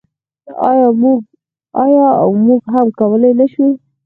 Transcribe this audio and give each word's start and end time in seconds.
آیا 1.81 2.09
او 2.21 2.29
موږ 2.45 2.61
هم 2.73 2.87
کولی 2.99 3.31
نشو؟ 3.39 3.67